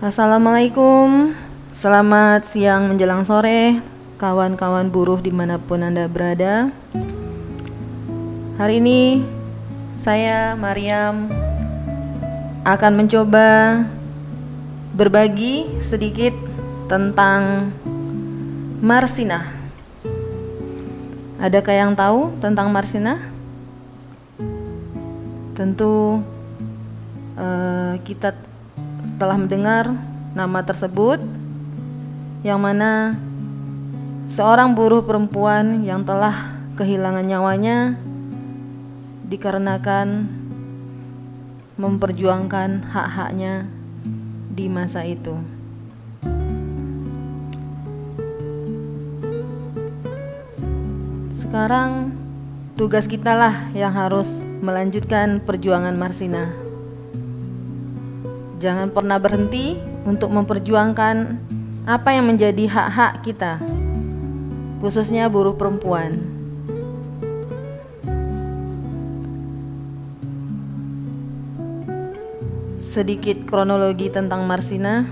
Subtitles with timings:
[0.00, 1.36] Assalamualaikum,
[1.76, 3.84] selamat siang menjelang sore,
[4.16, 6.72] kawan-kawan buruh di mana pun Anda berada.
[8.56, 9.20] Hari ini
[10.00, 11.28] saya, Mariam,
[12.64, 13.84] akan mencoba
[14.96, 16.32] berbagi sedikit
[16.88, 17.68] tentang
[18.80, 19.44] Marsinah.
[21.44, 23.20] Adakah yang tahu tentang Marsinah?
[25.52, 26.24] Tentu
[27.36, 28.48] uh, kita
[29.04, 29.92] setelah mendengar
[30.36, 31.20] nama tersebut
[32.40, 33.18] yang mana
[34.30, 38.00] seorang buruh perempuan yang telah kehilangan nyawanya
[39.28, 40.30] dikarenakan
[41.80, 43.64] memperjuangkan hak-haknya
[44.52, 45.36] di masa itu.
[51.32, 52.14] Sekarang
[52.76, 56.59] tugas kita lah yang harus melanjutkan perjuangan Marsina.
[58.60, 59.72] Jangan pernah berhenti
[60.04, 61.16] untuk memperjuangkan
[61.88, 63.56] apa yang menjadi hak-hak kita,
[64.84, 66.20] khususnya buruh perempuan.
[72.84, 75.08] Sedikit kronologi tentang Marsina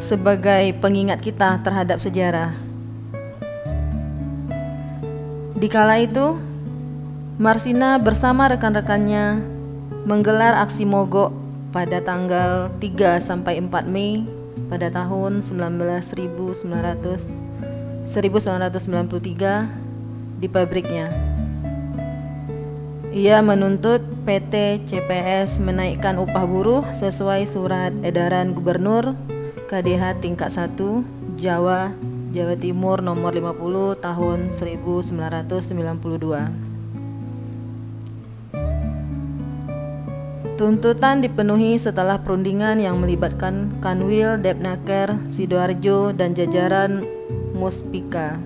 [0.00, 2.56] sebagai pengingat kita terhadap sejarah.
[5.60, 6.40] Di kala itu,
[7.36, 9.51] Marsina bersama rekan-rekannya
[10.02, 11.30] menggelar aksi mogok
[11.70, 14.26] pada tanggal 3 sampai 4 Mei
[14.66, 15.62] pada tahun 19
[18.10, 21.06] 1993 di pabriknya.
[23.12, 29.14] Ia menuntut PT CPS menaikkan upah buruh sesuai surat edaran Gubernur
[29.70, 31.94] KDH tingkat 1 Jawa
[32.32, 36.71] Jawa Timur nomor 50 tahun 1992.
[40.62, 47.02] Tuntutan dipenuhi setelah perundingan yang melibatkan Kanwil, Depnaker, Sidoarjo, dan jajaran
[47.50, 48.38] Muspika.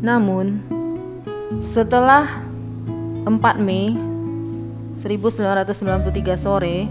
[0.00, 0.64] Namun,
[1.60, 2.24] setelah
[3.28, 3.92] 4 Mei
[4.96, 6.88] 1993 sore,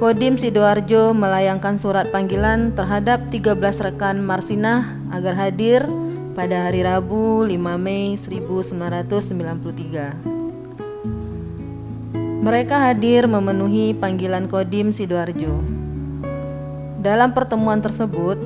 [0.00, 3.52] Kodim Sidoarjo melayangkan surat panggilan terhadap 13
[3.84, 5.84] rekan Marsinah agar hadir
[6.32, 10.35] pada hari Rabu 5 Mei 1993.
[12.36, 15.56] Mereka hadir memenuhi panggilan Kodim Sidoarjo.
[17.00, 18.36] Dalam pertemuan tersebut,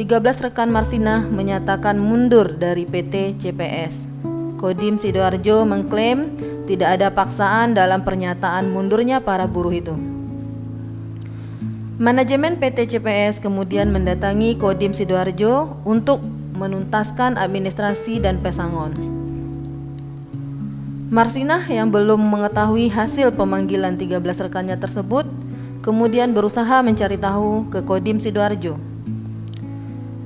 [0.00, 4.08] 13 rekan Marsinah menyatakan mundur dari PT CPS.
[4.56, 9.92] Kodim Sidoarjo mengklaim tidak ada paksaan dalam pernyataan mundurnya para buruh itu.
[12.00, 16.24] Manajemen PT CPS kemudian mendatangi Kodim Sidoarjo untuk
[16.56, 19.17] menuntaskan administrasi dan pesangon.
[21.08, 25.24] Marsinah yang belum mengetahui hasil pemanggilan 13 rekannya tersebut
[25.80, 28.76] kemudian berusaha mencari tahu ke Kodim Sidoarjo.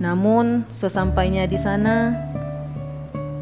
[0.03, 2.19] Namun sesampainya di sana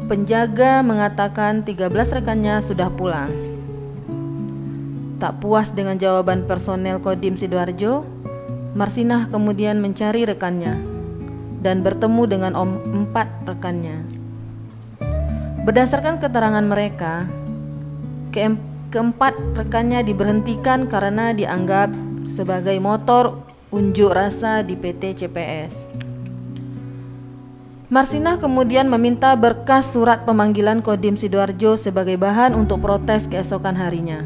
[0.05, 3.33] penjaga mengatakan 13 rekannya sudah pulang.
[5.17, 8.05] Tak puas dengan jawaban personel Kodim Sidoarjo,
[8.77, 10.77] Marsinah kemudian mencari rekannya
[11.65, 14.20] dan bertemu dengan om empat rekannya.
[15.61, 17.29] Berdasarkan keterangan mereka,
[18.33, 18.49] ke
[18.89, 21.93] keempat rekannya diberhentikan karena dianggap
[22.25, 25.85] sebagai motor unjuk rasa di PT CPS.
[27.93, 34.25] Marsinah kemudian meminta berkas surat pemanggilan Kodim Sidoarjo sebagai bahan untuk protes keesokan harinya.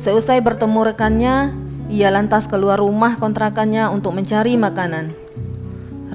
[0.00, 1.52] Seusai bertemu rekannya,
[1.92, 5.25] ia lantas keluar rumah kontrakannya untuk mencari makanan.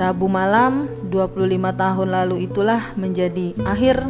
[0.02, 1.46] Rabu malam, 25
[1.78, 4.02] tahun lalu itulah menjadi akhir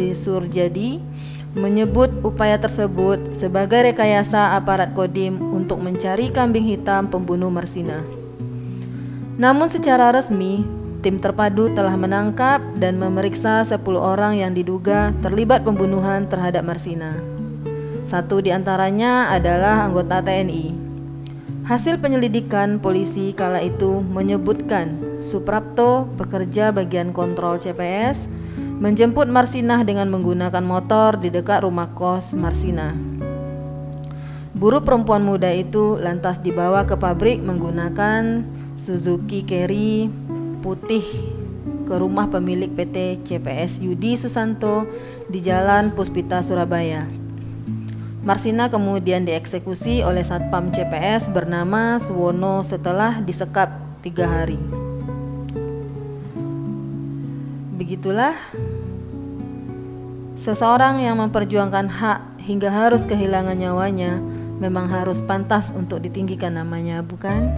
[0.00, 1.13] Desurjadi,
[1.54, 8.02] menyebut upaya tersebut sebagai rekayasa aparat Kodim untuk mencari kambing hitam pembunuh Marsina.
[9.38, 10.66] Namun secara resmi,
[11.02, 17.18] tim terpadu telah menangkap dan memeriksa 10 orang yang diduga terlibat pembunuhan terhadap Marsina.
[18.04, 20.84] Satu di antaranya adalah anggota TNI.
[21.64, 28.28] Hasil penyelidikan polisi kala itu menyebutkan Suprapto, pekerja bagian kontrol CPS,
[28.78, 32.94] menjemput Marsinah dengan menggunakan motor di dekat rumah kos Marsinah.
[34.54, 40.10] Buruh perempuan muda itu lantas dibawa ke pabrik menggunakan Suzuki Carry
[40.62, 41.02] putih
[41.84, 44.88] ke rumah pemilik PT CPS Yudi Susanto
[45.28, 47.06] di Jalan Puspita Surabaya.
[48.24, 53.68] Marsina kemudian dieksekusi oleh Satpam CPS bernama Suwono setelah disekap
[54.00, 54.83] tiga hari.
[57.84, 58.32] Begitulah
[60.40, 64.24] seseorang yang memperjuangkan hak hingga harus kehilangan nyawanya
[64.56, 67.52] memang harus pantas untuk ditinggikan namanya, bukan?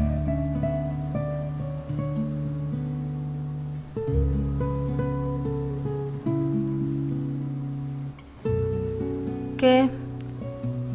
[9.55, 9.87] Oke,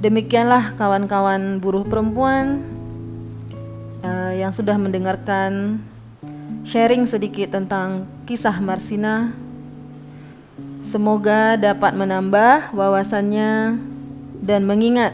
[0.03, 2.67] demikianlah kawan-kawan buruh perempuan
[4.03, 5.79] uh, yang sudah mendengarkan
[6.63, 9.33] sharing sedikit tentang kisah Marsina.
[10.81, 13.77] Semoga dapat menambah wawasannya
[14.41, 15.13] dan mengingat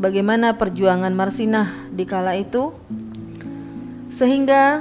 [0.00, 2.72] bagaimana perjuangan Marsinah di kala itu
[4.08, 4.80] sehingga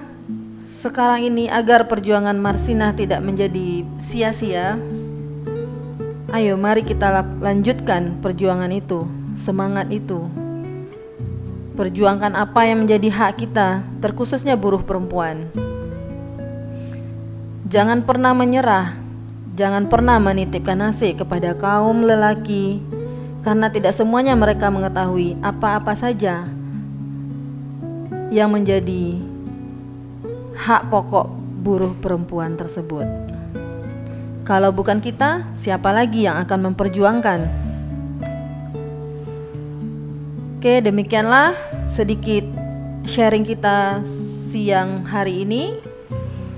[0.63, 4.79] sekarang ini agar perjuangan Marsinah tidak menjadi sia-sia
[6.29, 10.29] Ayo mari kita lanjutkan perjuangan itu, semangat itu.
[11.79, 15.47] Perjuangkan apa yang menjadi hak kita, terkhususnya buruh perempuan.
[17.71, 18.99] Jangan pernah menyerah,
[19.55, 22.83] jangan pernah menitipkan nasib kepada kaum lelaki,
[23.47, 26.51] karena tidak semuanya mereka mengetahui apa-apa saja
[28.27, 29.15] yang menjadi
[30.59, 31.31] hak pokok
[31.63, 33.07] buruh perempuan tersebut.
[34.43, 37.68] Kalau bukan kita, siapa lagi yang akan memperjuangkan?
[40.59, 41.55] Oke, demikianlah
[41.87, 42.43] sedikit
[43.07, 45.79] sharing kita siang hari ini.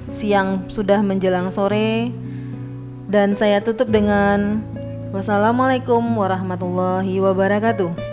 [0.10, 2.10] Siang sudah menjelang sore
[3.06, 4.66] dan saya tutup dengan
[5.14, 8.11] wassalamualaikum warahmatullahi wabarakatuh.